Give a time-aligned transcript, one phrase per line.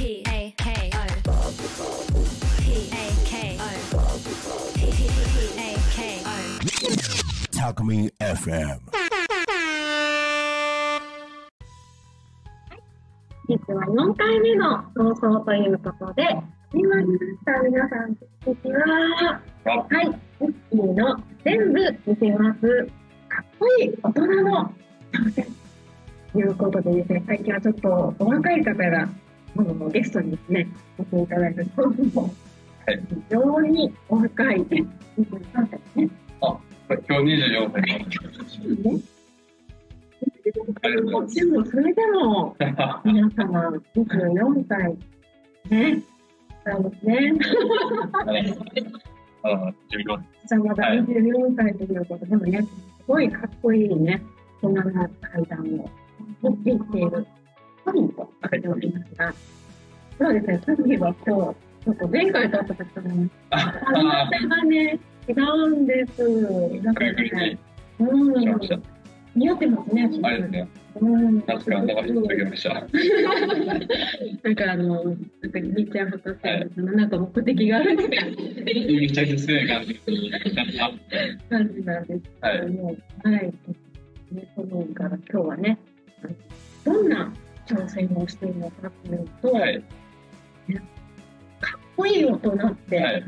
[0.00, 0.98] P A K O
[2.62, 4.08] P A K O
[4.74, 4.80] P
[5.58, 6.32] A K O
[7.52, 8.80] Talkme FM.
[13.46, 16.22] 実は4回目の放送ということで、
[16.72, 17.60] 始まりました。
[17.60, 19.42] 皆さん、こんにちは。
[19.66, 20.06] はい。
[20.40, 22.88] ウッキーの全部見せます。
[23.28, 24.74] かっこいい大人の
[25.12, 25.46] 挑戦。
[26.32, 29.06] ということでですね、最近はちょっとお若い方が、
[29.56, 32.22] あのゲストにですね、来ていただいて、今日も
[32.86, 33.02] はい。
[33.08, 34.86] 非常にお若い、23
[35.52, 36.10] 歳ね。
[36.40, 36.56] あ、
[36.88, 37.82] 今日24歳。
[40.82, 40.88] な
[41.20, 42.56] んでも、それでも、
[43.04, 44.96] 皆様、24歳、
[45.70, 46.02] ね、
[46.66, 47.32] そうですね。
[49.42, 49.72] あの、14
[50.46, 50.98] じゃあまだはい。
[51.00, 51.96] 24歳とい。
[51.96, 52.68] うことで、でもね、す
[53.06, 53.30] ごい。
[53.30, 53.86] かっこい。
[53.86, 53.88] い。
[53.96, 54.22] ね、
[54.62, 55.90] 大人の階段を
[56.42, 56.74] 持ってい。
[56.76, 57.00] ってい。
[57.02, 57.39] るサ
[58.56, 59.34] ミーとなっておりますが、
[60.18, 61.54] そうですね、サミーは今日、
[61.84, 64.98] ちょっと前回とった時とね、あ髪型がね、
[65.28, 66.22] 違うんです。
[66.82, 67.58] なんかね、し
[68.00, 68.82] うん。
[69.36, 70.68] 似合ってますね、あれですね。
[71.00, 71.42] うん。
[71.42, 72.74] 確かに、なんか言ってました。
[72.74, 72.84] なん
[74.54, 79.94] かあの、なんかみっちゃんフォトセルのなんか目的があるんですっちゃ失礼感じ
[81.48, 83.52] 感じ なんですけども、はい。
[84.32, 85.78] ね、そのから今日はね、
[86.84, 87.32] どんな
[87.70, 89.80] 挑戦をしているのかというと、はい。
[91.60, 93.24] かっこいい大人って、はい。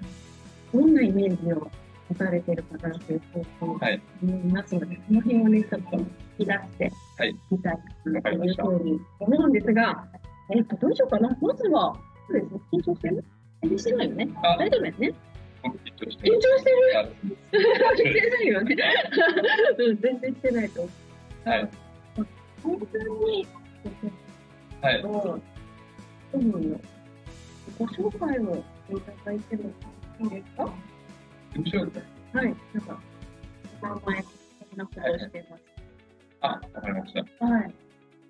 [0.72, 1.70] どんなイメージを
[2.08, 4.02] 持たれているかなというふうにはい。
[4.22, 6.06] 思いますので、その辺をね、ちょっと引
[6.38, 10.08] き出してはいみたいなというふうに思うんですが、
[10.54, 11.28] えっと、どうしようかな。
[11.40, 11.96] まずは、
[12.28, 13.24] そうですね、緊張してる？
[13.62, 14.28] 緊張してないよね。
[14.42, 15.14] あ大丈夫ですね。
[15.62, 16.76] 緊張して緊張してる？
[17.92, 18.76] あしてないよね。
[19.78, 20.90] うん、全然してないと思
[21.46, 21.48] う。
[21.48, 21.68] はい。
[22.62, 23.46] 本当に、
[24.82, 25.02] はい。
[25.02, 25.38] ご
[27.86, 29.70] 紹介をいただいても
[30.20, 30.68] いいですか？
[31.54, 31.78] 緊張
[32.38, 32.54] はい。
[32.74, 33.00] なんか、
[33.82, 34.28] お名前、こ
[34.74, 35.62] んなことをしてます。
[36.40, 37.20] あ、わかりました。
[37.46, 37.74] はい。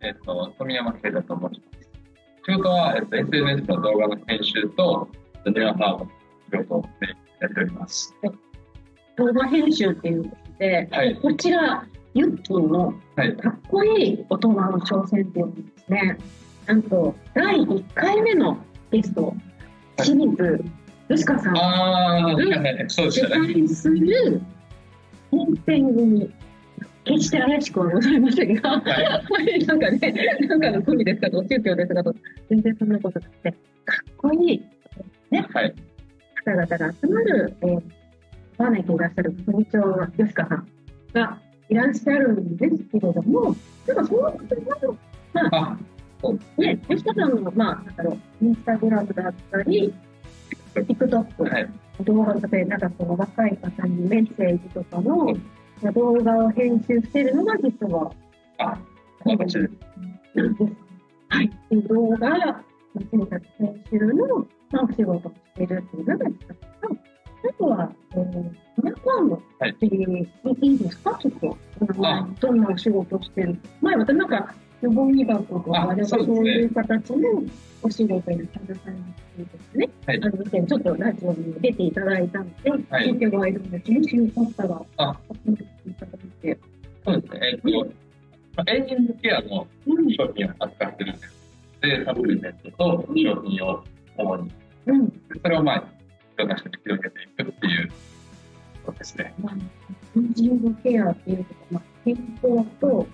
[0.02, 1.88] えっと、富山慶太と申します。
[2.44, 5.08] 仕事は、えっと、SNS の動画の編集と、
[5.46, 6.10] ニューハーブの
[6.50, 6.84] 仕事を
[7.40, 8.14] やっております。
[9.16, 13.36] 動画編集っていうことで、はいこちら、ユッキーのはい。
[13.36, 16.18] かっこいい大人の挑戦っていうのですね、
[16.66, 18.58] なんと、第1回目の
[18.90, 19.34] ゲスト、
[19.96, 20.64] 清水
[21.08, 21.56] よしかさん。
[21.56, 23.24] あー、はいはいそうで主。
[23.24, 24.40] 催する
[25.30, 26.30] 本編組、
[27.04, 28.82] 決して怪しくはございませんが、は
[29.66, 30.14] なんかね、
[30.48, 32.14] なんかの国ですかと、宗教ですかと、
[32.48, 33.56] 全然そんなことなくて、か
[34.10, 34.62] っこいい
[35.30, 35.74] はい。
[36.44, 37.82] 方々が集まる、えー、
[38.58, 40.66] バーナイトいらっしゃる組長よしかさん
[41.12, 41.38] が
[41.72, 43.56] いらっしゃるんですけれども、
[43.86, 44.32] なんかその方
[44.86, 44.98] の、
[45.32, 45.78] まあ、
[46.22, 49.94] あ、ね、よしかさんの、まあ、なんだろう、インスタグラムだったり、
[50.74, 51.70] TikTok、はい。
[52.04, 55.34] 動画で、なんかその若い方にメッセージとかの
[55.94, 58.12] 動画を編集しているのが実は、
[58.58, 58.78] あ。
[59.24, 59.58] なんです。
[61.28, 61.46] はい。
[61.46, 62.62] っていう動画、
[63.10, 66.26] 選択編集の、まあ、お仕事をしているっていうのが
[67.44, 68.50] あとは、えー、
[68.82, 70.26] 皆さんの、はいえー
[70.60, 71.56] いいですかちょっと、
[72.40, 77.42] どんなお仕事をしてる前、またなんか、予防医学とか、ああればそういう形の
[77.82, 78.92] お仕事に携わ
[79.38, 79.88] るですね。
[80.06, 86.58] はいあの以前ちょっとラジオに出ていただいたので、はい聞いてもらえるので、もしよかったら、あ聞いていただいて。
[87.04, 87.40] そうですね。
[87.42, 87.86] えっと、
[88.56, 90.12] まあエイジングケアのうん。
[90.14, 91.34] 商品を扱ってるんです。
[91.80, 93.84] で、サプリメントと商品を
[94.16, 94.52] 主に、
[94.86, 95.12] うん。
[95.42, 95.84] それをまあ、
[96.44, 97.90] 人に広げていくっていう
[98.84, 99.34] ことですね。
[99.40, 99.54] まあ、
[100.16, 103.06] エイジングケアっていうと、まあ、健康と、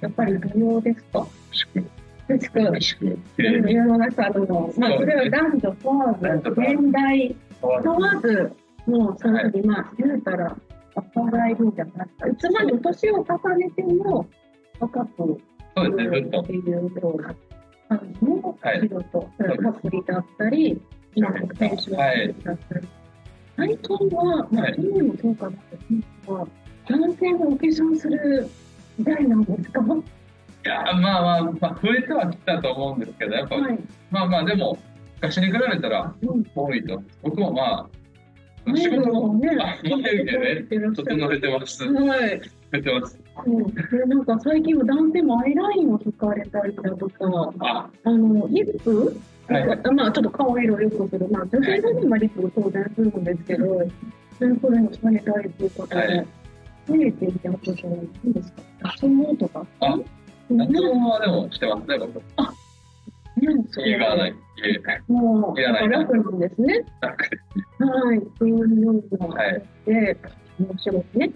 [0.00, 1.26] やっぱり美容ですか？
[1.52, 1.84] 宿、
[2.28, 3.72] ですか宿、きれいに。
[3.74, 8.52] 世の中の、まあ、それは男女問わず、年代問わず、
[8.86, 10.56] もう、その時、まあ、言うたら、
[10.94, 12.28] 若いるんじゃないですか。
[12.28, 14.26] いつまでも年を重ねても、
[14.78, 15.40] 若く、
[15.76, 17.34] そうですね、ずっていうような
[17.88, 20.80] 感じのはい仕事、それはサプリだったり、
[23.56, 26.46] 最近は、まあ、はい去年もそうかなって思うんですが、
[26.98, 28.48] 男性がお化粧する
[28.98, 29.80] 時代なんですか？
[29.80, 30.02] はい
[30.64, 33.60] や、まあまあ、まあ、増えてはきたと思うんですけど、やっぱ、い。
[34.10, 34.78] まあまあ、でも、
[35.16, 36.44] 昔に比べたらうん。
[36.54, 37.02] 多いと。
[37.22, 37.86] 僕もま
[38.66, 40.64] あ、仕前事も、のねあ、眉毛ね、
[40.96, 41.84] 整えてます。
[41.84, 42.40] はい。
[42.82, 43.20] てます。
[43.46, 53.66] うん、でなんか最近は男性もアイラインを引かれたりだとか、あ、あの、リップ、はいまあちょっと顔色を良くする、まあ女性がね、まあリップを当然するんですけど、
[54.38, 56.26] そういうことにされたりということで、はい
[56.86, 58.62] 増えていたことじゃないですか？
[59.00, 59.66] 脱毛とか？
[59.80, 62.18] あうん夏はでもしてますね、僕。
[62.18, 62.22] ね、
[63.42, 64.34] うんそれい、言えない。
[65.08, 66.84] もう、いらない楽なんですね。
[67.00, 67.38] 楽で
[67.78, 70.16] はい、そういうようなはいで、
[70.60, 71.32] お仕事ね、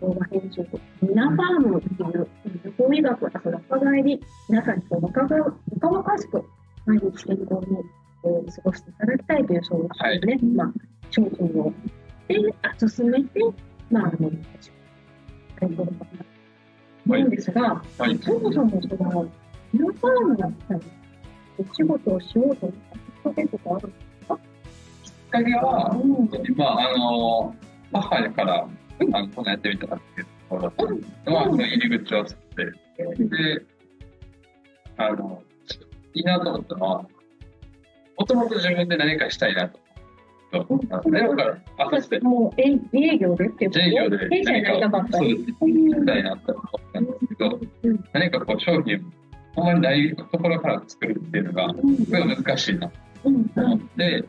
[0.00, 2.28] 動画編集とか、皆さんのっていう、
[2.76, 6.44] 法医学、そのお互いに、皆さんにこう若々しく、
[6.88, 7.76] 毎日健康に、
[8.24, 10.72] えー過ごしていただきたいという、そういうね、まあ、
[11.10, 11.72] 商品を、
[12.26, 13.40] で、あ進めて、
[13.90, 14.30] まあ、あの、
[15.60, 15.92] 健康の方
[17.06, 18.18] なんですが、はい。
[18.18, 19.28] そもそもその、
[19.72, 20.50] 皆さんが
[21.58, 24.38] お仕事をしようと思ったきっかけとかあるんですか？
[25.04, 26.56] きっかけは、うん。
[26.56, 27.54] まあ、あの、
[27.92, 28.66] 母から、あ
[29.04, 32.64] の、こんなんやってみたらっていうところだったんで、まあ、その入り口を作って、
[33.24, 33.66] で、
[34.96, 35.42] あの、
[36.18, 37.06] いいなと思ったのは、
[38.18, 39.78] もともと自分で何かしたいなと。
[40.52, 41.02] そうあの。
[41.10, 43.78] ゼロから、あ、そして、もう営営業でってこと？
[43.78, 44.28] 自営業で。
[44.28, 48.96] 経営者になりたかったそうですしたいなと思ったんですけど、うん何かこう商品
[49.56, 52.88] をあんまりないところから作るっていうのが、すごい難しいな。
[52.88, 52.94] と
[53.24, 53.50] うん。
[53.56, 54.24] 思って、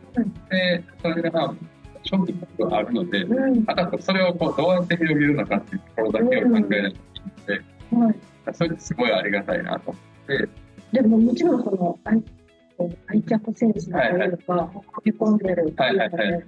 [0.51, 1.55] で、それがまあ、
[2.03, 6.93] 商品があるので、うんあとそれをこうどうやって広げるのかっていうところだけを考えないといけない
[7.91, 8.15] のはい
[8.45, 10.49] で、それってすごいありがたいなと思って、
[10.91, 12.23] でももちろんその愛
[13.07, 16.41] 愛着センスというか、飛び込んでるっていうのはいはいは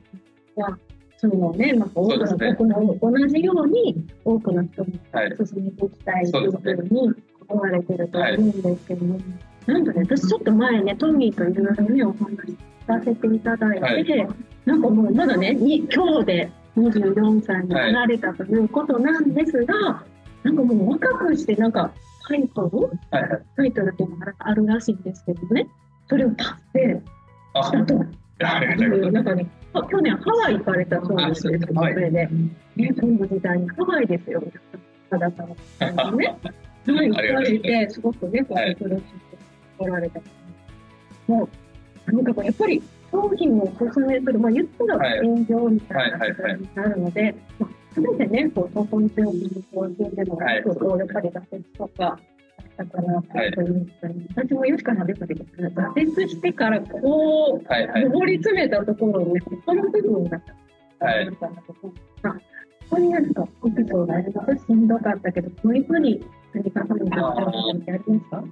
[0.55, 0.77] は、
[1.17, 2.17] そのね、なんか多く
[2.65, 5.37] の同じように多くの人にはい。
[5.45, 7.13] 進めていきたいというふそうに
[7.47, 9.19] 思われてると思うんですけども、
[9.65, 12.57] なんかね、私ちょっと前ね、トミーといろいろね、お話し
[12.87, 14.35] させていただいて、は
[14.65, 20.03] なんかもうまだね、に今日で24歳になられたということなんですが、
[20.43, 21.93] なんかもう若くして、なんか
[22.27, 22.77] タイトル？
[23.11, 23.29] はい。
[23.29, 23.41] はい。
[23.57, 25.67] タイトルっていうのがあるらしいんですけどね、
[26.07, 27.01] それを達成
[27.53, 27.95] あ、したと。
[28.39, 32.29] なんかね、あ去年ハワイ行かれたそうですけど、それで、ね、
[32.99, 34.43] その時代にハワイですよ、
[35.09, 35.55] たださんね。
[36.87, 38.01] はい、ありがとうございます。
[38.01, 39.03] ごくね、こうはい苦しく
[39.77, 40.19] おられた。
[41.27, 41.47] も
[42.07, 42.81] う、なんかやっぱり
[43.11, 46.31] 商品をお勧めする、まあ言ったら営業みたいなはい。
[46.31, 46.41] はい。
[46.41, 47.35] はい形になるので、
[47.95, 49.37] まあ全てね、こう、投稿に強く
[49.73, 52.19] こうでもなく、こう、やっぱり挫折とか、
[52.77, 58.03] あったかなというふうに、私もよしかなですけど、挫折してからこう、はいはい。
[58.05, 60.41] 上り詰めたところをね、この部分が、
[60.99, 66.23] はいみたいこ、こういうなんか、エピソードがありますしんどかったけど、こういうふうに
[66.53, 68.43] 何かそういうのってありますか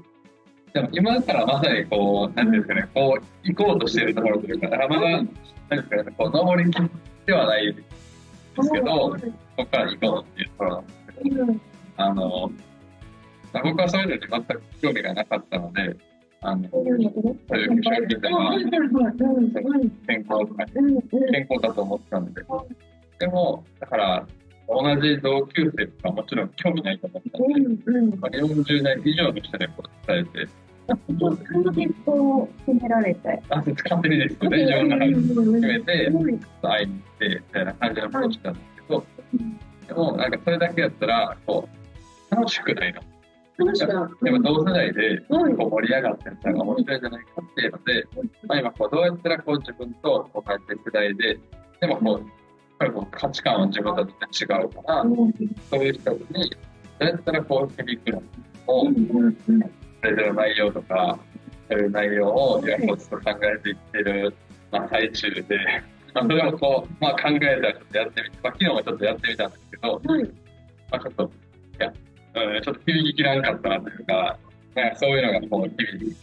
[0.74, 5.25] でも今からまさにこう、なんていうんですかね、こう、行こうとしているところというか、まだ、なん
[5.69, 6.89] ですかね、こう、登りきっ
[7.25, 7.75] てはない
[8.56, 9.18] ですけど、こ
[9.57, 11.62] こから行こうっていうところなんですけど、うん。
[11.98, 12.51] あの、
[13.54, 15.96] まあ僕はそういうのに全く興味がなかったので、
[16.42, 18.31] あの、そういうのとねそういう商品とか
[20.07, 22.42] 健康とか健康だと思ってたので、
[23.19, 24.28] でも、だから、
[24.68, 27.54] 同じ同級生とかもちろん興味ないと思ったので、
[27.86, 28.19] うんうん。
[28.19, 30.48] まあ、40代以上の人にこう伝えて、
[30.95, 33.41] 結果を決められて。
[33.50, 34.38] あ、勝手にです。
[34.44, 36.39] よね、自分が決めて、うん。
[36.62, 39.06] 会いに行って、みたいな感じのことをしたんですけど、
[39.88, 41.69] でも、なんかそれだけやったら、こ
[42.31, 43.01] う、楽しくないな。
[43.57, 45.53] 楽しかでも同世代でこはい。
[45.53, 48.07] う盛り上がってるのが面白いんじゃないかっていうので、
[48.47, 51.38] まあ、今こうどうやったらこう自分とこう同じ世代で、
[51.81, 52.27] でもこう、やっ
[52.80, 55.03] ぱりこう価値観は自分たちと違うから、
[55.69, 56.25] そういう人にど
[57.01, 58.24] うやったらこう響くの
[58.68, 58.86] を、
[60.01, 61.19] それぞれの内容とか、
[61.69, 64.34] そういう内容を今こうちょっと考えていってる、
[64.72, 65.44] まあ、最中で、
[66.13, 70.24] まあ、それをこう、まあ、考えたらちょっとやってみて、まあ、昨日もちょっとやってみたんですけど、はい。
[70.24, 70.29] ま
[70.91, 71.32] あ、ちょっと、
[71.79, 71.94] いや、
[72.36, 74.38] うん、ちょっと響ききらんかったなというか、
[74.75, 76.18] なんかそういうのがこう響き。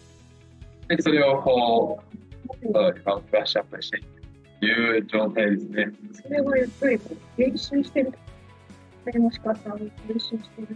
[0.89, 2.17] で、それをこう、
[2.63, 2.91] 今
[3.31, 4.07] ブラッシュアップしていく
[4.61, 5.87] という状態ですね。
[6.13, 7.01] それはやっぱり
[7.37, 8.13] 練習してる。
[9.05, 10.75] それの仕方を練習してるって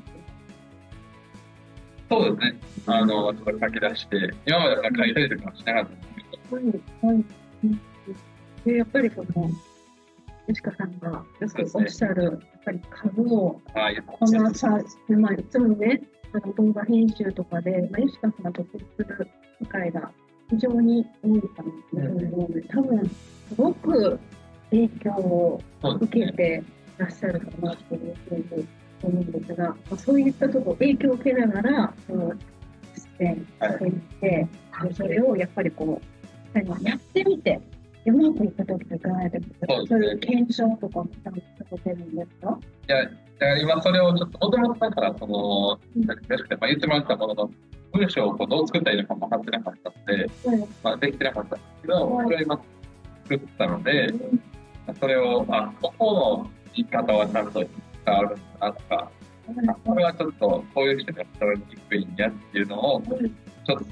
[2.11, 2.61] そうですね。
[2.87, 7.17] あの、書き出して、今までは書いたりとかはしなかったんですけど、はい。
[7.17, 7.25] はい。
[8.65, 9.51] で、やっぱりその、
[10.49, 13.61] 吉川さんがよくおっしゃる、やっぱり数を
[14.07, 16.03] このさ、まあ、いつもね、
[16.33, 19.29] あの動画編集とかで、まあ、吉川さんが得意する
[19.61, 20.11] 機会が
[20.49, 24.19] 非常に多いかなというので、多分、すごく
[24.71, 25.61] 影響を。
[25.83, 26.63] 受けて
[26.99, 28.69] らっしゃるかなというふうに
[29.09, 32.33] 思うんですが、まあ、そういったところ、影響を受けながら、その
[32.95, 33.89] 実践してい。
[33.89, 34.49] って、
[34.83, 36.01] でそれをやっぱりこ
[36.55, 37.61] う、やってみて、
[38.07, 42.59] うまくいった時といかない時とか、そういう検証とかもされてるんですか？
[42.89, 46.25] いや、だから今それをちょっと、もともとだから、その、なんか
[46.61, 47.51] まあ、言ってもらったものの、
[47.93, 52.27] 文章をこうどう作ったらいいのかも分かってなかったので、はいまあ、できてなかったんですけど、はい。
[52.27, 52.61] それを今
[53.25, 54.15] 作ったので、
[55.01, 57.65] それを、あ、ここの言い方はちゃんと
[58.11, 59.11] 伝わるんだとか、
[59.85, 63.85] これはちょっとこういう人が伝わりにくいんやっていうのを、ちょっと、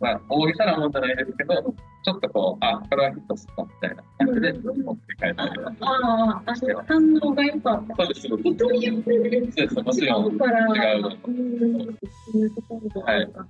[0.00, 1.74] まあ、大げさなもんじゃないですけど、
[2.04, 5.72] ちょっとこう、あ、これはヒットしたみたいな感じで、持って帰ったりとか。
[5.80, 6.54] ああ、
[6.86, 7.96] 反応が良かった。
[7.96, 8.54] そうです、そうです。
[8.54, 10.32] 人によってね、そうです、もちろん。
[10.32, 13.46] 違うから、違うのうん、そういうところがあるか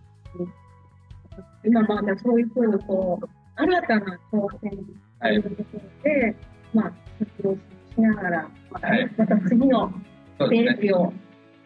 [1.65, 4.71] 今まだそういうふうにこう、新たな挑戦
[5.21, 6.37] というところで、
[6.73, 7.59] まあ、活動し
[8.01, 9.93] ながら、また,、はいまた次の
[10.39, 10.57] ステ。
[10.57, 11.13] ージを、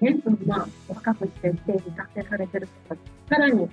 [0.01, 3.69] ね、まあ、深くしてステージ達成されてる方が、さらに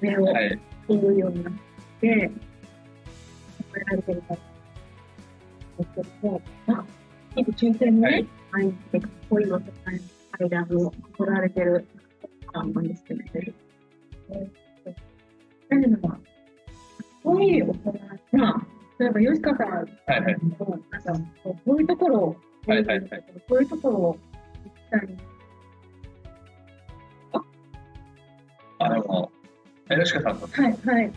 [0.00, 0.60] 上をはい。
[0.88, 1.52] 言うようになっ
[2.00, 2.30] て、
[3.58, 6.84] 考えられてるかですけども、まあ、
[7.34, 10.00] 今抽選にねはい、入って、恋の世界
[10.40, 11.86] の間を取られてる
[12.46, 13.20] 方なんですけど、
[14.30, 15.00] えーと
[15.68, 16.16] 何でも、
[17.24, 18.66] 恋を取られまあ、
[18.98, 19.84] 例えば吉川さんはい
[20.22, 20.36] はい。
[20.58, 21.12] の、なんか、
[21.42, 22.36] こういうところを、
[22.66, 24.18] はいはいはいこういうところを
[24.64, 25.16] 聞きたい
[28.78, 29.30] あの、
[29.88, 31.12] 吉川さんと、はい、はい。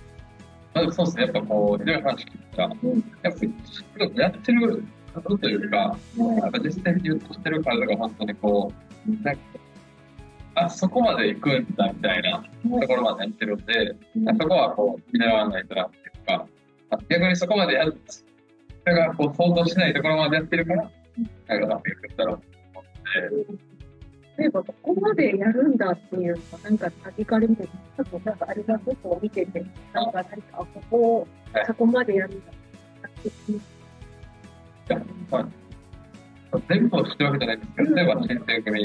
[0.74, 3.34] まずそうですね、やっぱこう、いろい話聞いたら、うんやっ
[4.14, 4.84] ぱやってる
[5.14, 8.72] ことというか、やっぱ実践で言ってる体が本当にこ
[9.08, 9.42] う、なんか、
[10.56, 12.44] あ、そこまで行くんだみたいな
[12.80, 13.96] ところまでやってるんで、
[14.40, 16.48] そこはこう、見習わないとなっていうか、
[17.10, 18.24] 逆にそこまでやる、そ
[18.86, 20.92] れがこう、想像しないところまでやってるから、
[21.48, 22.44] なんかうまくいくんだろうと
[22.74, 22.84] 思っ
[23.48, 23.70] て、
[24.38, 32.52] 例えば、ここまでやるんだっていうのが、なんか、先から見て、ちょっとなんか、あれがことを見てて、なんか、何か、あここをはい、そこまでやるんだ。
[33.30, 33.32] い
[34.88, 35.48] やまあ
[36.68, 38.80] 全部を知ってるわけじゃないんですけど、例えば新選組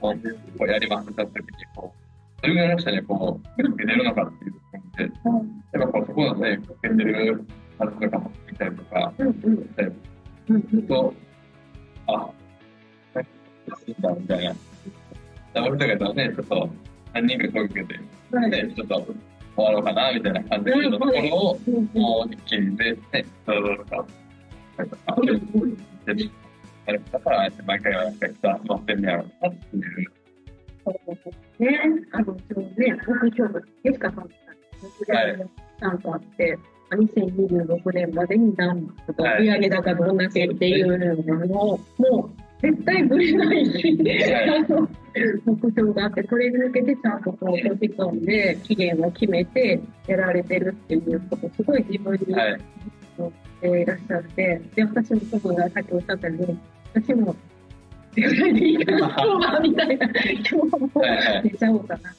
[0.00, 1.94] をやりますってなった時に、こ
[2.38, 4.54] う、どれぐらいの人にこう、出るのかっていう
[4.96, 7.46] ところで、やっぱそこのね、受けてる
[7.78, 9.56] 話とかも聞いたりとか、うんうん
[10.50, 11.14] したと、
[12.06, 12.32] あ、は
[13.16, 13.26] い、
[13.86, 14.54] いいんだみたいな。
[15.52, 16.70] ダブルとかだとね、ちょっと
[17.14, 18.00] 何人か声かけて、
[18.32, 18.50] はい。
[18.50, 19.06] ね、ちょっと
[19.56, 23.96] 終わろうかなみたいな感じのところを、うんうんもう一気にで、ね、どうぞとか、
[24.76, 25.16] はいとか、
[26.14, 26.30] で、
[26.86, 30.12] やるだから、毎回はやっぱり人集まってんねやろうなっていう。
[30.84, 30.92] そ
[31.58, 31.78] うね、
[32.12, 34.30] あの、そうね、目標、吉川さんはい
[35.80, 36.58] なんかあって、
[36.90, 43.98] 2026年までに何とかはい売上高どんだけっていうのも、もう絶対ぶれないし、
[45.44, 52.60] 目標があって、それに向けてちゃんとこう閉じ込んで期限を決めてやられてるっていうこと、すごい自分にはい。
[53.16, 56.58] 持っていらっしゃって、で、私も僕がさっきおっしゃったように、
[56.94, 57.36] 私も、
[58.14, 62.14] 手ぐらいでいいかな、そうだみたいな、今日もはいはい寝ちゃおうかな。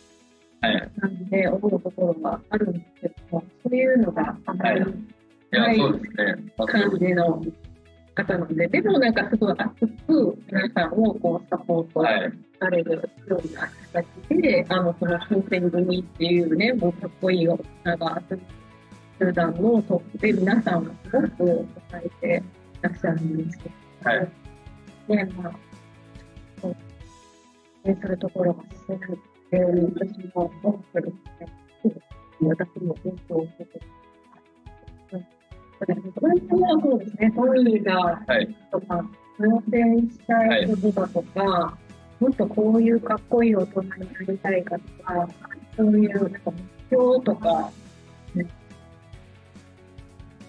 [0.61, 0.91] はい。
[0.99, 4.83] 感じで思うところがあるんですけども、そういうのがあまりい
[5.51, 6.51] や、そうですね。
[6.57, 7.41] 本当感にじの
[8.15, 12.31] 方なので、でもなんかすごい熱く皆さんをこうサポートはい。
[12.61, 12.93] される
[13.27, 18.21] ような形で、あの、その新選組っていうね、もうかっこいい大人が
[19.19, 22.43] 集団のトップで皆さんがすごく支えて
[22.79, 23.69] いらっしゃるんですけ
[24.03, 24.29] ど、はい。
[25.07, 25.53] ね、まあ、
[26.61, 26.77] そう、ね、
[27.99, 29.19] そういうところがすごく、
[29.51, 31.13] えー、私も思ってる
[31.83, 32.01] ので、
[32.41, 33.81] 私も勉強をしてて、
[35.13, 35.25] うん
[35.85, 38.21] 本当はそうですね、トミーが。
[38.71, 39.03] とか、
[39.39, 41.77] 挑戦したいことだとか、
[42.19, 45.27] もっとこういうかっこいい大人になりたいかとか、
[45.75, 47.71] そういうなんか目標とか、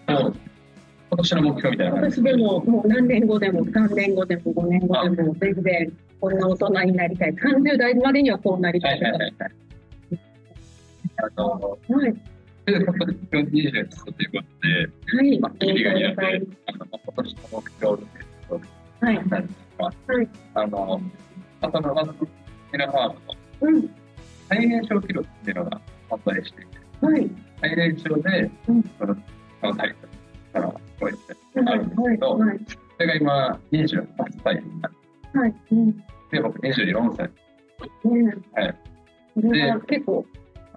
[0.08, 0.34] もう
[1.12, 7.34] 今年の目標みたいな感じ私でももう何年後でも3年後でも5年後でも全然こんな大人になりたい。
[7.34, 8.98] 30代までにはこうなりたはい。
[8.98, 9.02] い。
[9.02, 9.12] はい。
[9.12, 9.30] はい。
[9.30, 10.20] はい。
[11.16, 12.14] あの、はい。
[12.64, 13.80] で、本当に今日20とい。
[13.82, 15.38] うことで、はい。
[15.40, 16.00] まあ、キリがい。
[16.00, 18.22] るのではい。、あの、今年の目標ってい。
[18.22, 18.60] う
[19.00, 19.28] と、はい。
[19.28, 19.92] 何ですかは
[20.22, 20.28] い。
[20.54, 21.00] あの、
[21.60, 22.12] あとの、まず、
[22.72, 23.14] ミラファーム
[23.72, 23.90] のうん。
[24.48, 25.52] 最年少記録ってい。
[25.52, 26.64] うのが発売してい。
[26.64, 27.30] て、はい。
[27.60, 29.16] 最年少でうん、その、
[29.60, 30.08] そのタイトル
[30.52, 31.78] から超えてはい。
[31.78, 32.14] あるんですはい。
[32.14, 32.60] けど、はい。
[32.66, 34.06] それが今28
[34.44, 34.92] 歳になっ
[35.32, 35.54] て、はい。
[35.72, 35.92] うん。
[36.30, 37.30] で、僕24歳。
[38.54, 38.74] はい。
[39.34, 40.24] これは結構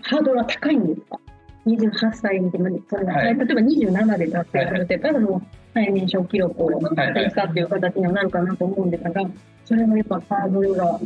[0.03, 0.77] ハードルは高い。
[0.77, 1.19] んですか
[1.65, 2.49] ?28 歳で、
[2.89, 3.25] それははい。
[3.25, 5.41] 例えば27で達成されてたらもう
[5.73, 7.63] 最年少記録を達成したってい。
[7.63, 9.21] う形にはなるかなと思うんですが、
[9.65, 10.99] それはやっぱハードルが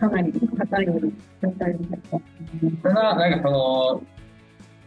[0.00, 0.86] かなり高い。
[0.86, 2.18] 状態になった。
[2.82, 4.02] ただ、なんかその、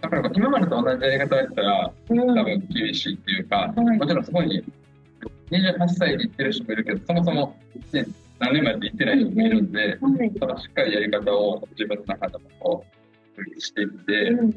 [0.01, 2.19] だから今までと同じやり方をやったら、うん。
[2.19, 4.63] 多分厳しいっていうか、はいもちろんそこに
[5.51, 7.55] 28歳で行ってる人もいるけど、そもそも、
[7.91, 8.05] ね、
[8.39, 10.31] 何年まで行ってない人もいるんで、はい。
[10.39, 12.85] ただしっかりやり方を自分の中でもこ
[13.37, 14.53] う、していって、うん。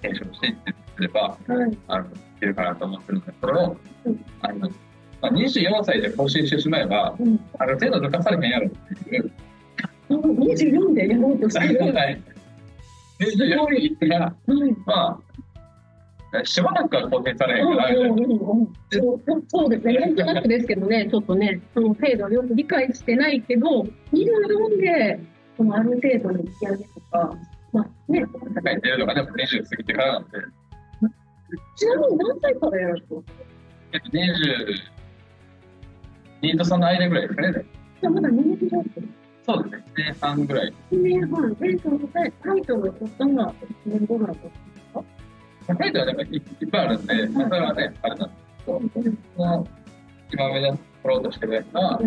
[0.00, 1.36] 検証していってすれば、は
[1.66, 1.78] い。
[1.88, 2.08] あの、い
[2.40, 4.70] けるかなと思ってるんで、それをうん、あの、
[5.20, 7.40] まあ、24歳で更新してしまえば、うん。
[7.58, 9.30] ある程度抜かされへんやろっていう、
[10.08, 11.80] 24でやろうとしてる。
[11.92, 12.35] はい
[13.18, 14.76] 24日行ったら、はい。
[14.86, 15.20] ま
[16.40, 17.76] あ、しばらくは更新されへん。
[17.76, 17.98] から、うん。
[17.98, 18.20] うん。
[18.20, 18.24] う
[18.64, 18.72] ん。
[18.90, 20.14] そうそうですね、なん。
[20.16, 23.82] となくですけどね、ちょっとね、その制度をよく理解してないけど、
[24.12, 25.20] 24で、
[25.56, 27.36] そのある程度の引き上げとか、
[27.72, 30.24] まあね、高い出るのがでも20過ぎてからなん。
[30.24, 30.38] で、
[31.76, 33.24] ちなみに何歳からやると
[33.92, 34.10] えっと、
[36.42, 37.64] 22とその間ぐらいですかね。
[38.00, 38.84] じゃあまだ2年以上
[39.46, 40.72] そうですね、前半ぐらい。
[40.90, 41.54] 1年半。
[41.54, 45.76] で、そのタイトルを取ったのは1年後ぐらいだったんですか？
[45.76, 48.80] タイトルはでもいいっぱいあるんで、まあ、それはね、あれなんですけど、
[49.36, 49.68] その
[50.32, 52.00] 今目指取ろうとしてるやつは、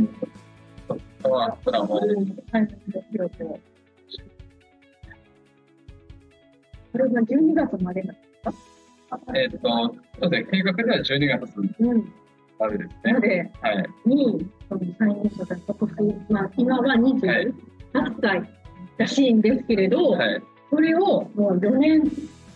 [1.23, 1.83] そのプラン。
[1.85, 2.67] をはい、
[3.11, 3.45] 広く。
[6.91, 8.41] これが12月までなんです
[9.09, 9.19] か？
[9.35, 9.57] えっ、と、
[10.21, 12.13] そうですね、計画では12月うん。
[12.59, 13.19] までですねま。
[13.19, 13.85] ではい。
[14.05, 17.53] に、その最年少が今年、まあ今は28
[18.21, 18.49] 歳
[18.97, 20.43] らしいんですけれど、はい。
[20.69, 22.11] それをもう4年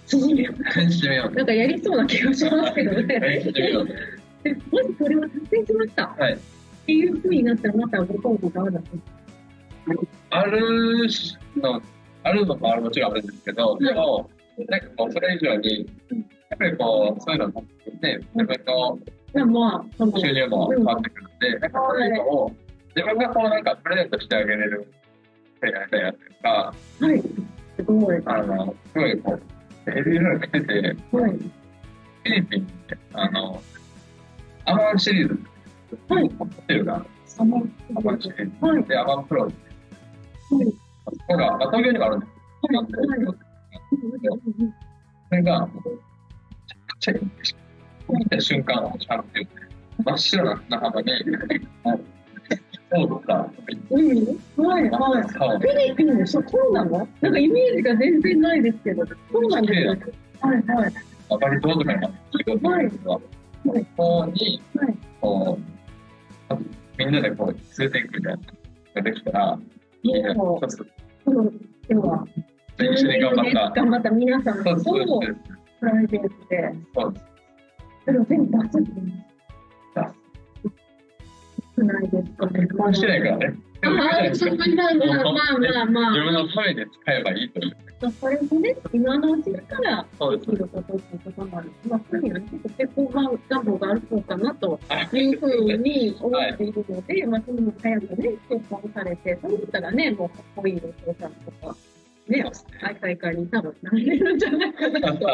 [0.06, 1.36] 縮めよう。
[1.36, 3.04] なんかやりそうな気がしますけどね。
[4.44, 6.38] でもしそれを達成しましたっはい。
[6.86, 9.14] ていうふうになったら、またご報告があるんです
[10.30, 11.08] ある
[11.56, 11.82] の、
[12.24, 14.30] あるのもあるもちろんあるんですけど、でも、
[14.68, 15.90] なんかこう、それ以上に、
[16.50, 17.64] やっぱりこう、そういうのを持っ
[18.00, 19.00] て、自分の
[19.34, 22.52] でもまあ、収入も変わってくるんで、なんかそういうのを、
[22.96, 24.94] 自分がこう、なんかプレゼントしてあげれる、
[25.62, 27.22] やりたいやつとか、はい、
[27.76, 28.22] すごい。
[28.26, 29.40] あの、すごいこ
[29.88, 33.62] う、いろいろ見てて、はい、フィリピンって、あの、
[34.66, 35.40] アマンシリーズ、
[36.10, 37.06] はいホテルが
[37.40, 37.72] アマン
[38.22, 38.66] シリーズ。
[38.66, 39.56] はい、で、アマンプロって、
[40.56, 40.74] はい、
[41.06, 42.32] そこが、まあ、東京にもあるんです
[42.70, 42.90] けど、はい。
[45.30, 47.63] それが、めちゃくちゃいいんですよ。
[48.10, 49.26] 見た瞬間、ちゃんと、
[50.04, 51.12] 真っ白な砂浜に、
[52.92, 53.50] そうとか、
[53.90, 55.24] うん、はい、はい。
[55.24, 59.90] フィリピンでそうそうなのなんかイメージが全然ないですけど、そうなんですよ。
[60.42, 60.94] はい、はい。
[61.30, 63.24] あまりどうとかになってるんですけど、はい
[63.96, 64.62] こに、
[65.22, 65.58] こ
[66.52, 66.56] う、
[66.98, 68.44] みんなでこう、連れていくみたいなの
[68.96, 69.60] ができたら、
[70.04, 70.88] いいな、もそうそう
[71.26, 71.52] この
[71.88, 72.28] では、
[72.78, 73.82] 一緒に頑張った。
[73.82, 75.38] 頑張った皆さんとそうそうそう
[75.80, 77.33] プライベートで、そうです。
[78.06, 79.04] それを全部出すって
[81.76, 82.32] 少ないです。
[82.34, 82.60] かね。
[82.62, 83.56] 結婚してないからね。
[83.86, 85.26] ああ、そまあまあまあ
[85.58, 87.78] まあまあ自分のために使えばいいという。
[88.20, 90.40] それもね、今のうちから、で。
[90.40, 91.72] きることっていうこともある。
[91.88, 94.80] まあ、そういうのは結構結婚が願望があるのかなと
[95.14, 101.76] いうふうに思っているので、はいまあ、それも早くね、結婚されて、そうしたらね、もうかっこいいお父さんとか、
[102.28, 102.46] ね、
[102.82, 105.28] 大大会に多分なれるんじゃないかなと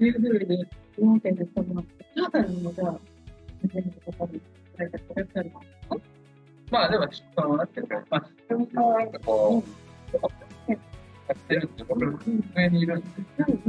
[0.00, 0.64] いうふうに
[0.98, 1.38] 思ってるん。
[1.38, 2.48] ですけど、お母さん。
[2.48, 3.00] にもじゃあ、
[3.72, 4.40] 全部ここに
[4.78, 5.60] 書いてくださるの
[6.70, 7.66] まあでも、その、なん。
[7.68, 9.12] ていうか、まあ、自分のなん。
[9.12, 10.20] かこう、
[10.68, 10.76] や
[11.34, 11.76] ってるん。
[11.76, 12.00] で、僕
[12.56, 13.00] 上にいるん。
[13.00, 13.06] で、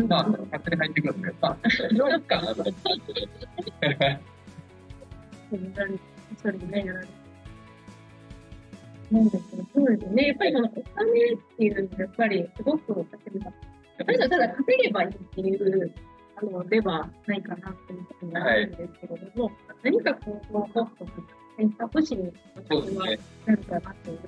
[0.08, 1.22] まあ、勝手に入ってくるん。
[1.22, 1.58] で、まあ、
[1.96, 4.20] どうやっかなと思って。
[6.42, 7.14] それでね、やられて。
[9.12, 9.30] なん。
[9.30, 10.28] ですね、そうですね。
[10.28, 13.06] やっぱりそのお金っていうのは、やっぱりすごく、
[13.98, 15.94] ただただ稼げばいいっていう、
[16.36, 19.52] あの、ではないかなっていうふうに思うんですけれども、
[19.84, 21.12] 何かこう、コストと
[21.58, 23.06] 選択肢に私は。
[23.46, 24.20] なるかなという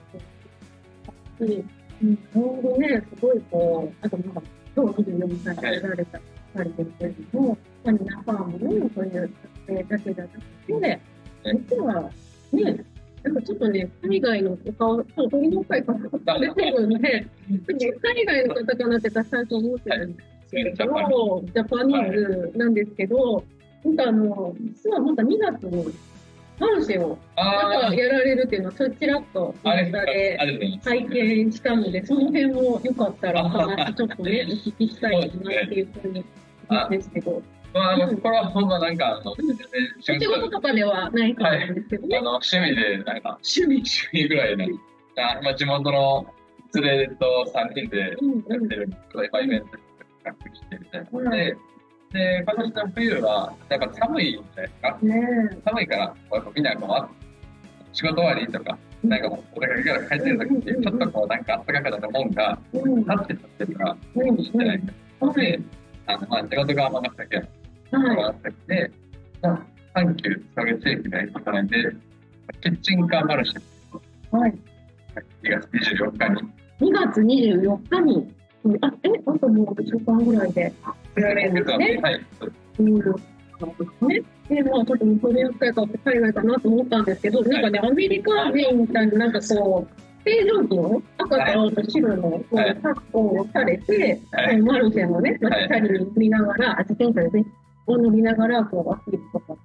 [1.37, 4.41] ふうに思ってうん、ちょうどね、すごいこう、あとなんか、
[4.75, 6.19] 今日24歳でられた
[6.55, 9.33] 二人ですけれども、まあ、皆さんもね、そういう
[9.67, 10.99] 学生だけじゃなくて、
[11.69, 12.11] 実は
[12.51, 12.85] ね、
[13.23, 15.93] なんかちょっとね、海外のお顔、そう、鳥の会か
[16.25, 23.43] ら出て るんで、海外の方かなって私最初思ってるんですけれども、ジャパニーズなんですけど、
[23.83, 25.93] なんかあの、実はまた2月に、
[26.57, 30.99] マルシェをなんあかやられるっていうのは、そちらっとあ、あれ、インスタで。
[31.01, 36.25] 拝見したので、その辺もよかったらお話ちょっとね、お聞きしたいなっていうふうに
[36.69, 37.41] 思うんですけど、
[37.73, 39.35] まあ、あの、これはほんまなんか、あの、
[39.99, 42.17] 仕事とかではないからなんですけどね。
[42.17, 44.69] あの、趣味で、なんか、趣味、趣味ぐらいね、
[45.17, 46.25] あまあ、地元の
[46.73, 48.43] 連れと3人でうんうん。
[48.47, 48.89] やってる、
[49.29, 49.84] 今イベント
[50.31, 51.57] してみたいなので、
[52.11, 54.97] で、今年の冬は、やっぱ寒いじゃないですか。
[55.01, 57.09] ね寒いから、やっぱみんなこうあ
[57.91, 62.59] 仕事終わりとか、なんかもうお出かけから帰ってる時に、ちょっとこう、なんか暖かくなったもんが。
[62.73, 62.87] 立
[63.23, 63.73] って立って。
[64.23, 65.33] いいんじゃないか。
[65.33, 65.59] で、
[66.07, 67.41] あの、まあ、仕事が尼崎や
[67.91, 68.17] はい。
[68.17, 68.91] 尼崎で、
[69.41, 71.95] まあ、阪急草月駅が駅前で、
[72.61, 74.51] キッチンカーマルシェ、はい。
[75.43, 78.34] 2月24日に、2月24日に、うん
[78.81, 80.73] あ、え、あともう1週間ぐらいで
[81.15, 81.99] やられるんですね。
[82.01, 82.21] はい、
[82.79, 82.95] うん
[84.07, 84.21] ね。
[84.49, 97.45] で、まあ、ちょっとそれを使いかって海外かなと思ったんですけど、なんかね、アメリカ人みたいな、なんかこう、正常期の赤と青と白のこうはい格好をされて、はいマルシェのね、まあ、はいチャリに乗りながら、あ、自転車ですね、
[97.85, 99.59] を乗りながら、こう、アスリートとか、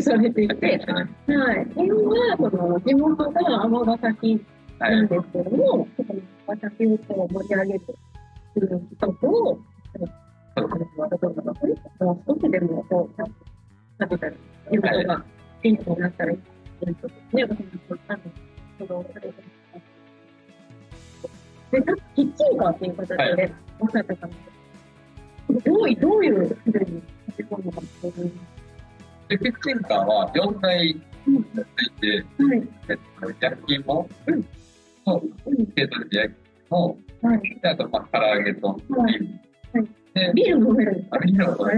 [0.00, 1.66] されていて、はい。
[1.76, 4.40] 今は、その、地元が尼崎
[4.78, 7.80] はいなんですけども、その尼崎をこう盛り上げる
[8.56, 9.60] っていう企画を、も
[12.00, 13.22] う少しでもこう、
[14.00, 14.36] 食べたり、
[14.70, 15.24] 地元が
[15.62, 16.38] 元気になったらいい
[16.80, 18.20] ということで、私もそうあの、
[18.78, 19.86] その、されてます
[21.72, 28.32] で、さっきキッチンカーっていう形でおっしゃってたので、どうい、どういうふうに立ち込むのかっていう。
[29.28, 31.44] で、キッチンカーは4台うん。
[31.44, 32.50] ついて、うん。
[32.50, 32.68] はい。
[33.40, 34.42] 焼き芋うん。
[34.42, 35.66] と、うん。
[35.72, 36.38] ケートで焼き
[36.70, 37.60] 芋、はい。
[37.60, 39.14] で、あと、まあ、唐揚げとビはい。
[39.14, 39.26] ール。
[39.72, 39.88] はい。
[40.14, 41.74] で、ビール飲めるんですかビールをへ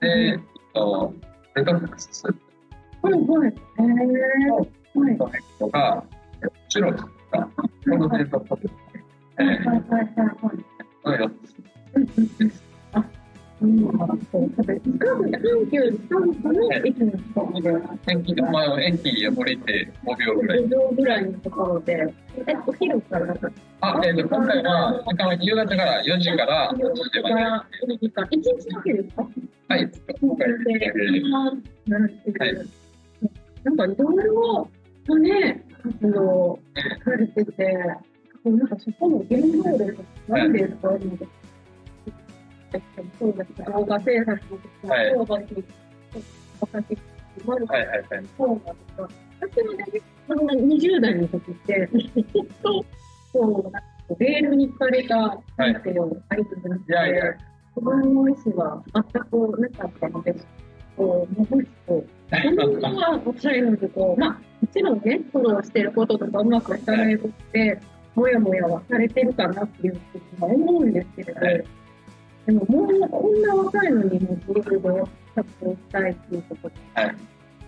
[0.00, 0.40] で、えっ
[0.74, 1.14] と、
[1.54, 2.38] レトルトスープ
[3.02, 3.14] はい。
[3.14, 3.54] はい。
[3.78, 5.16] えーはい。
[5.58, 6.04] とか、
[6.68, 7.10] チュロとか、
[7.56, 8.68] この辺のこと、
[9.38, 9.58] えはい。
[9.58, 9.80] はい。
[9.88, 11.20] はい。
[11.20, 11.30] はい。
[13.60, 13.80] うん、
[14.30, 20.58] そう、食べ、近くで阪急三区の駅の近くで、駅の前を駅降りて5秒ぐらい。
[20.60, 22.14] 5秒ぐらいのところで、
[22.46, 23.34] え、お昼から
[23.80, 27.34] あ、えっ、と、今回は、時間は夕方から4時から8時まで。
[27.34, 29.28] は1時間、1日だけですか
[29.68, 29.90] はい、
[30.20, 30.64] 今回で、
[31.86, 32.78] なるほど。
[33.64, 34.70] なんかいろいろ
[35.04, 36.58] とね、活動
[37.04, 37.64] されてて、
[38.44, 40.90] なんかそこの原動力なんですか、
[43.18, 44.40] そうです動画制作
[44.82, 45.14] とか、はい。
[45.14, 45.64] そうだし、
[46.60, 46.98] 私、
[47.46, 48.24] マルはい、はい、はい。
[48.36, 49.08] そうなんですか。
[49.40, 49.84] 私もね、
[50.26, 52.84] その20代の時って、ずっと、
[53.32, 53.72] こ
[54.08, 56.94] う、レールに惹かれた人生を歩んでなくて、い。
[56.94, 57.38] やい、
[57.76, 60.34] 自分の意思は全くなかったので、
[60.96, 64.38] こう、もう一個、本当はおっしゃるように、こう、まあ、も
[64.72, 66.80] ちろんね、苦労してることとかうまくい。
[66.80, 67.16] かない。
[67.16, 67.80] ことって、
[68.14, 69.90] もやもやはされてるかなってい。
[69.90, 71.64] うふうに思うんですけれど、はい。
[72.48, 75.02] でももうこんな若いのにもう自由で
[75.34, 77.14] 活動したいっていうことはい、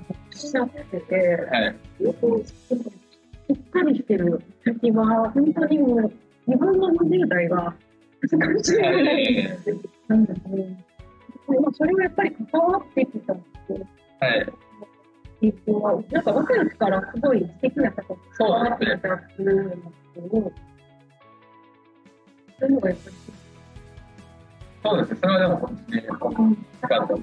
[0.09, 1.17] おっしゃってて、
[1.51, 1.77] はい。
[2.01, 6.13] しっかりしてる先は、本当にもう、
[6.47, 7.75] 自分の20代が
[8.23, 9.59] 難しいぐらい
[10.09, 10.85] なんですね。
[11.47, 13.43] まあそれはやっぱり関わってきたって
[14.21, 14.47] はい。
[16.11, 19.83] なんか若いからすごい素敵なこと関わってきたっていうのです
[20.15, 20.53] けど、
[22.61, 23.40] そういうのがやっぱり、
[24.83, 26.19] そうですね、それはでも本当に、なん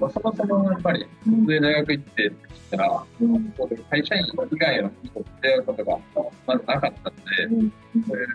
[0.00, 3.52] かそもそもやっぱり、うん普通に大学行ってって言ったら、うん
[3.90, 5.98] 会社員以外の人と出会うことが
[6.46, 7.72] まずなかったので、うん
[8.06, 8.28] そういう、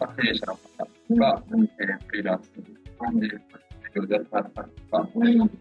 [0.00, 2.62] まあ、経営者の方が、うんえーフリーランスで、
[2.98, 4.44] 授業でやったり
[4.90, 5.58] とか、うんと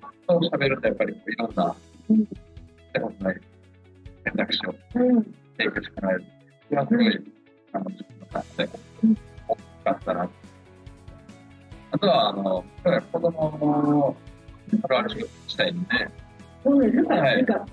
[0.51, 1.75] 喋るとやっぱりいろんな、
[2.09, 2.25] うん
[2.93, 3.39] 手もない
[4.23, 5.23] 選択肢をうん
[5.57, 6.23] 提供してもらえる。
[6.67, 7.31] それはすごい、
[7.73, 8.69] あの、自分の感じで
[9.03, 10.29] うん大きかったな。
[11.91, 12.63] あとは、あの、
[13.11, 14.15] 子供の、
[14.83, 15.87] あるある仕事したいんで、
[16.63, 16.95] そうです。
[16.97, 17.65] なんか、はいなんか、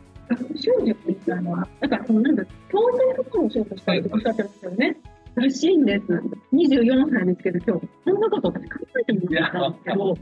[0.57, 4.96] 少女って言ったのは、なんか、その、なんだ、教材とかも仕事したいっておっしゃってますよね。
[5.35, 6.05] らしいんです。
[6.53, 10.14] 24歳ですけど、今日、そんなこと私考えてもなかったんですけど、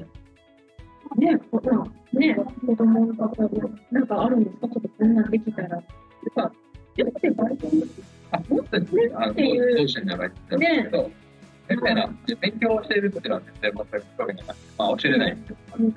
[1.17, 1.85] ね、ほら、
[2.19, 2.35] ね、
[2.67, 5.69] 子供の方で、なんかあるんですかちょっとこんなんできたら。
[5.69, 5.83] なん
[6.49, 6.53] か、
[6.97, 7.85] よくてバイトに
[8.31, 11.11] あ、もっとね、あの、っていう同心じゃないんですけど、
[11.77, 15.47] みたいな、勉強をしている時は全然全く興味がなくて、まあ、教えれないんで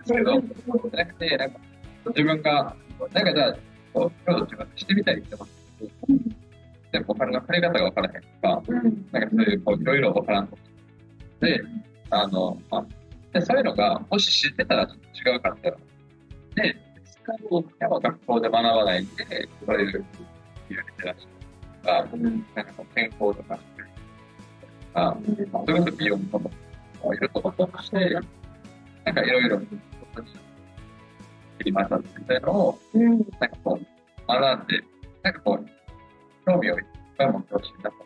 [0.05, 1.59] すけど、じゃなくて、なんか、
[2.07, 2.75] 自分が、
[3.13, 3.57] なんかじゃあ、
[3.93, 5.91] こう、プロの自分でしてみたいって思って、
[6.91, 10.57] でも、お金の借り方が分からへんとか、うん、なんかそういう、こう、いろいろ分からんと
[11.41, 11.61] で、
[12.09, 12.85] あの、まあ、
[13.33, 15.77] でそういうのが、もし知ってたらちょっと違うかったら、
[16.55, 16.67] で、
[17.79, 20.05] やっぱ学校で学ばないで、そういう、
[20.69, 22.17] リテラシーとか、
[22.55, 23.59] なんかこう健康とか、
[24.95, 26.49] あ、それこそ美容とも
[27.13, 28.19] いろいろとして、
[29.05, 29.67] なんかいろいろ、切
[31.65, 33.85] りましたみたいなのを、うん、なんかこう、
[34.27, 34.83] 学んで、
[35.21, 35.65] なんかこう、
[36.45, 36.85] 興味をいっ
[37.17, 37.97] ぱい持ってほしいなと。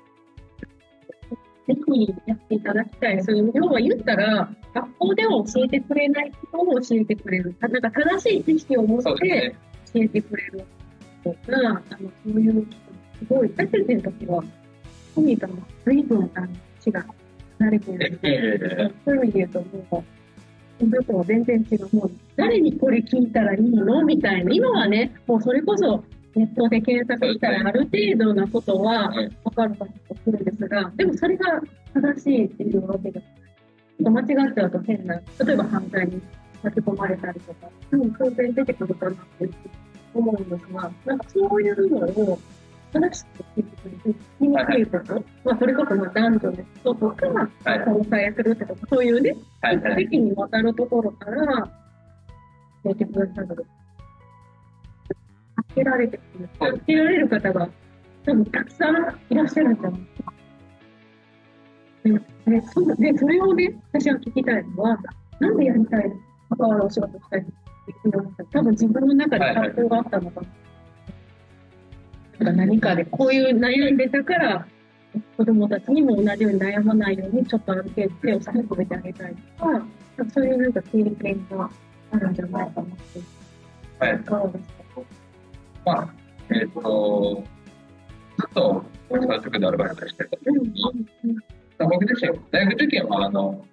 [1.67, 3.23] ぜひやっていただきたい。
[3.23, 7.55] そういう、要は言ったら、学校では教えてくれないことを教えてくれる。
[7.59, 9.55] なんか正しい知識を持って。
[9.93, 10.65] 教えてくれる
[11.23, 11.37] とか、
[11.89, 12.77] あのそういう人、
[13.19, 14.43] すごい、私たちの時は、
[15.15, 15.27] とも
[15.85, 16.47] 随分、あの、
[16.89, 17.05] 違が
[17.59, 19.59] 離れてるのええで、そういう意味で言うと、
[19.95, 20.03] もう、
[20.79, 21.95] そのとは全然違う。
[21.95, 24.03] もう、誰にこれ聞いたらいいの？
[24.05, 24.51] みたいな。
[24.53, 26.03] 今はね、もうそれこそ、
[26.35, 31.61] ネットで検索したらある程度なことははい分かるかとするんですが、でもそれが
[31.93, 33.21] 正しいっていうわけで、
[33.99, 36.21] 間違っちゃうと変な、例えば犯罪に
[36.63, 39.49] 巻き込まれたりとか、うん、当然出てくるかなって
[40.13, 42.39] 思うんですが、なんかそういうのを
[42.93, 50.03] 話して聞いてくれる、聞きにくいこと、まあ、それこそまあ男女の人とか、はい交際するとか、そういうね、はいはい。
[50.03, 51.45] 席に渡るところから、
[52.83, 53.65] 教えてくださる。
[55.69, 56.49] 助けられてくる。
[56.59, 57.69] 助けられる方が、
[58.25, 60.33] 多分たくさんいらっしゃるんじゃないですか。
[62.01, 62.11] で
[62.59, 64.97] でそうでそれをね、私は聞きたいのは、
[65.39, 66.15] なんでやりたいの？
[66.57, 67.47] 関わるお仕事したいの？
[67.47, 67.51] っ
[67.85, 70.47] ていうのが多分自分の中で葛藤があったのかな。
[70.47, 70.58] なん
[72.45, 74.67] か何かでこういう悩んでたから、
[75.37, 79.85] 子供たちにも同じように悩まないように、ちょっとある程度手を差し伸べてあげたいとか、
[80.33, 81.69] そういうなんか経験が
[82.11, 83.19] あるんじゃないかなって。
[83.99, 84.19] はい。
[84.19, 85.01] かがですか
[85.85, 86.09] まあ、
[86.51, 87.43] えっ、と、
[88.37, 90.37] ずっと、私は塾でアルバイトしてた。
[90.45, 91.37] うんうん
[91.79, 93.65] 僕自身、大学受験は、あの、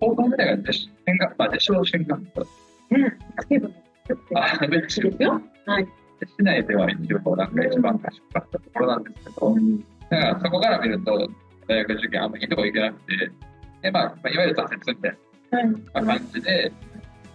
[0.00, 2.46] 高校時代が実進学、まあ、実証進学校。
[2.90, 3.02] うん。
[3.02, 5.40] ね、スケブのちょっとあ、で、ですよ。
[5.66, 5.86] はい。
[6.20, 9.54] 市内では一応、なんか一番賢かったところなんですけど、
[10.10, 11.28] だからそこから見ると、
[11.66, 13.30] 大学受験あんまりいいとこ行けなくて、
[13.82, 15.18] で、まあ、まあ、いわゆる挫折みたい
[15.50, 16.04] はい。
[16.04, 16.72] な感じで、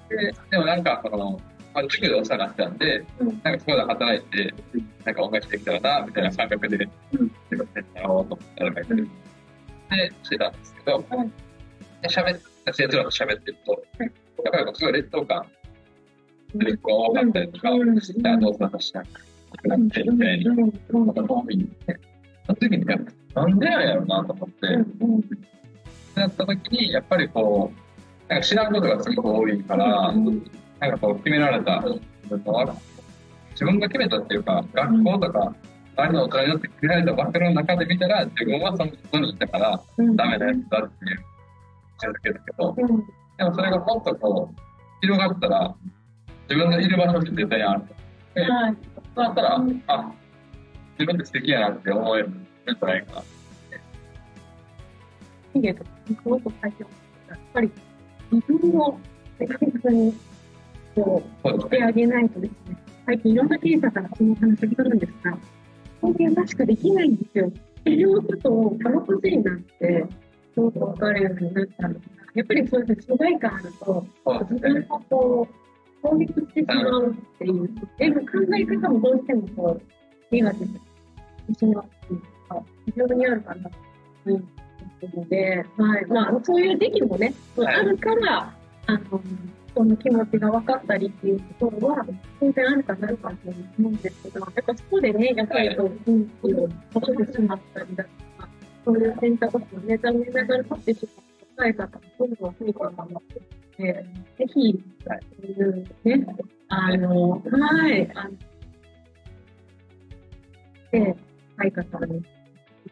[0.09, 1.39] で、でもなんか、その、
[1.73, 3.41] まあ、塾でお世話になってたんで、うん。
[3.43, 4.53] なんかそこで働いて、
[5.05, 6.77] なんか恩返しできたらな、みたいな感覚で、
[7.95, 9.07] やろうと思ってで、で、
[10.23, 11.31] してたんですけど、はい
[12.01, 14.11] で、喋って、生徒らと喋ってると、はい
[14.43, 15.45] やっぱりすごい劣等感、
[16.55, 21.99] 劣等が多かったりとか、うんじゃあどうせ私な、くなってみたいになことが多いんで、
[22.45, 32.75] その時に、なんでなんやろうなと思って、なった時に、やっぱりこう、なんか知らんことがすごく多いから、なんかこう決められたのは
[33.51, 35.53] 自分が決めたっていうか、学校とか、
[35.97, 39.81] 周りの大人によって決められた枠の中で見たら、自分はその外にいたから、
[40.15, 41.19] ダメなやつだっていう、
[42.05, 42.73] 位置づけだけど、
[43.37, 44.61] でもそれがもっとこう、
[45.01, 45.75] 広がったら、
[46.49, 47.83] 自分のいる場所って絶対ある。
[48.33, 48.77] で、はい。
[49.15, 50.11] そうなったら、あ、
[50.97, 53.21] 自分って素敵やなって思えるんじゃないかな。
[53.21, 53.23] い
[55.53, 56.85] いねと、すごく最近
[57.27, 57.71] やっぱり
[58.31, 58.99] 自分を
[59.39, 60.13] 確実に
[60.95, 65.37] こうしてあげないとですね、最近いろんな経営者からこの話をするんですが、
[66.01, 67.47] 本気らしくできないんですよ。
[67.47, 67.51] っ
[67.83, 70.05] ていうことを楽しいなって、
[70.53, 71.99] すごく分かるようになったのが、
[72.33, 74.05] やっぱりそういう疎外感あると。
[74.49, 75.53] 自分をこう、
[76.01, 80.79] 攻撃してしまうっていう、でも考え方もどうしてもこう、ネガティブ
[81.47, 83.69] にしまうっていうか、非常にあるかな
[84.23, 84.43] という
[85.01, 86.05] ことで、はい。
[86.05, 88.53] まあ、そういう時期もね、あるから、
[88.87, 89.21] あの、
[89.75, 92.05] その気持ちが分かったりっていうところは、
[92.39, 93.35] 当然あるかなるかと
[93.77, 93.95] 思うん。
[93.97, 98.09] ですけど、やっぱそこでね、やっぱりこう、雰囲気を落としてしまったりだと
[98.41, 98.49] か、
[98.85, 102.33] そういう選択肢をね、残念ながら取ってしまう答え方もどん。
[102.35, 102.55] どん。
[102.55, 103.21] 増えていくの
[103.79, 104.05] で、
[104.37, 104.73] ぜひ、
[106.03, 106.25] ね、
[106.67, 107.39] あの、は
[107.87, 108.31] い、あの、
[110.91, 111.15] で、
[111.57, 112.25] 相方にし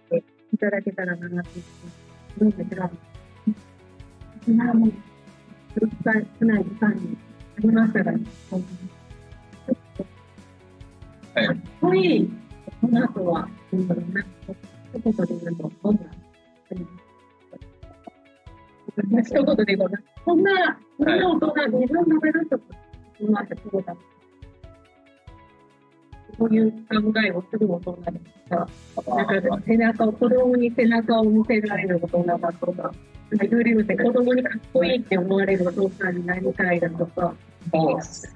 [0.10, 0.24] て
[0.54, 0.58] い。
[0.58, 1.60] ただけたらなって
[2.40, 2.90] 思うんですが、
[6.40, 6.64] 少ない。
[6.64, 7.18] 時間に
[7.58, 8.62] ありましたが、ちょっ
[9.98, 10.06] と
[11.36, 11.62] はい。
[11.82, 12.16] こい。
[12.16, 12.30] い、
[12.80, 14.04] この後は、うん、なんか、
[14.96, 16.02] 一言で言うと、どんな、
[19.22, 22.64] 一言で言うと、こんな、こんな大人、自分の目指すとこ、
[23.18, 23.96] 今までそうだ。
[26.38, 26.78] こういう考
[27.26, 28.20] えをする大人で
[29.66, 32.92] 背中を、子供に背中を見せられる大人だとか、
[33.32, 37.34] 子供にかっこいいって思われるお父さんになりたいだとか、
[37.72, 38.36] そうです。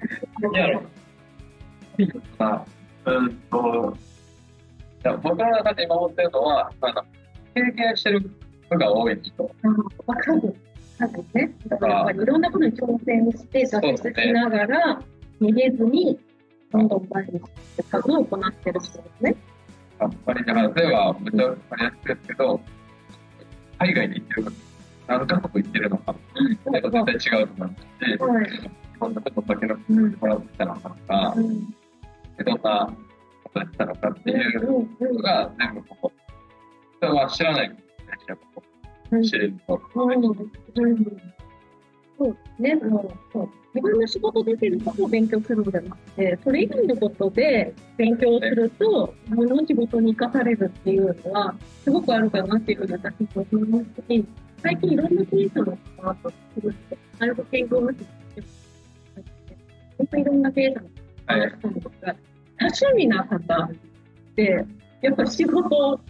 [2.38, 2.64] あ、
[3.04, 3.22] う
[5.82, 7.04] 今思ってるのは、あの、
[7.54, 8.30] 経験してる
[8.64, 9.50] 人が多い人。
[10.06, 10.56] わかる。
[10.98, 11.52] 多分ね。
[11.68, 15.02] だからやっぱりいろんなことに挑戦して、挫折しながら、
[15.40, 16.18] 逃げずに、
[16.70, 17.42] どんどん前に進っ
[17.76, 19.36] て数を行ってる人ですね。
[20.00, 22.60] やっぱり、だから、例えば、めっちゃ分かりやすいですけど、
[23.78, 24.52] 海外に行ってる
[25.08, 28.50] 何カ国行ってるのか、絶対違うと思いますし、はい。
[28.50, 30.12] 日本のことだけのうん。
[30.20, 31.74] もらってきたのかとかう、ん。
[32.44, 32.96] どんな
[33.44, 35.08] ことやってたのかっていううん。
[35.08, 36.12] うんのが全部ここ。
[36.98, 38.71] 人は知らないことこうんう
[39.20, 39.80] 知れると。
[39.94, 40.22] うん
[42.18, 54.24] そうね、もうそう自分の仕事できることを勉強するのではなくて、それ以外のことで勉強すると、自分の仕事に生かされるっていうのは、すごくあるかなっていうふうに私も思いますし、
[54.62, 58.04] 最近いろんな経営者の方とすると、なるべく健康な人
[59.98, 60.86] 本当にいろんな経営者の
[61.26, 61.50] はい。
[61.50, 63.70] 方とか、多趣味な方っ
[64.36, 64.66] て、
[65.00, 66.00] やっぱ仕事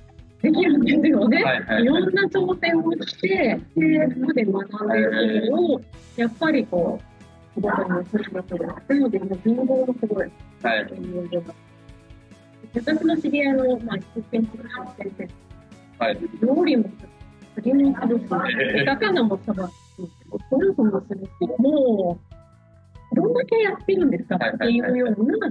[0.43, 1.43] できるんですよね。
[1.43, 5.81] はいはいいろんな挑戦をして、で、そこで学んでいるのを、
[6.17, 10.31] やっぱりこう、仕事にすることで、なので、もう人望もすごい、
[10.63, 10.87] はい。
[12.75, 13.99] 私の知り合いの、まあ、
[14.31, 16.19] 建築士の先生、はい。
[16.41, 16.91] 料理も
[17.55, 18.19] 次 もする
[18.79, 19.75] し、魚もさばくし、
[20.51, 21.29] ゴルフもするし、
[21.59, 22.19] も
[23.13, 25.49] う、どんだけやってるんですかっていうような、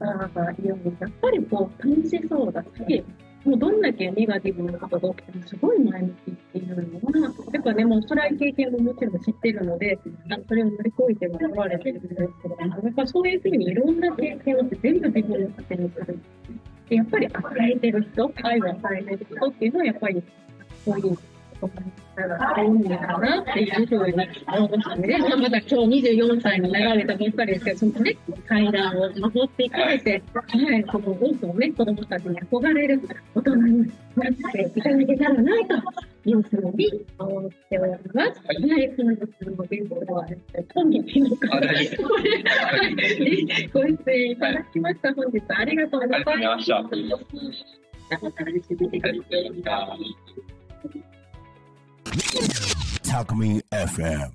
[0.00, 3.04] あが言うんですやっぱりこう、楽しそうだし、
[3.48, 9.98] もうどんだけネガティブなことが起きてもすごい前向きっていうのは、やっぱね、もう辛い経験ももちろん知ってるので、
[10.30, 16.20] あそれを乗り越えてもらわれてるんですけど、やっぱそういうふうにいろんな経験をして全部自分の糧にする。
[16.90, 20.22] でやっぱり与えてる人、愛を与えてる人っていうのは、やっぱり
[20.84, 21.18] そういう
[21.60, 24.44] 多いんだなっていうふうに思いまし
[24.82, 25.18] たね。
[25.18, 28.16] まあ、まだ今日24歳になられたばっかりですけど、そのね、
[28.46, 30.42] 階段を登っていかれて、は
[30.76, 33.00] い、この多くのね、子供たちに憧れる
[33.34, 35.52] 大人になっていただけたらな
[36.24, 38.08] というふうに思っております。
[38.16, 38.32] はい、
[38.96, 40.26] 本日のゲストは、
[40.74, 45.14] 本日のあ大丈夫これはいご出演いただきました。
[45.14, 47.18] 本日ありがとうございありが
[48.18, 49.96] とうございました。
[53.04, 54.32] Talk Me FM.